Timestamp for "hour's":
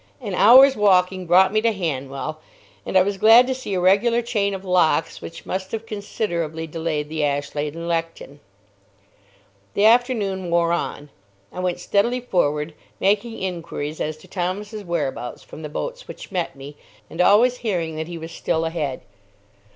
0.33-0.75